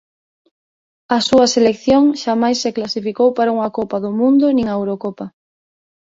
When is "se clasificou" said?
2.63-3.29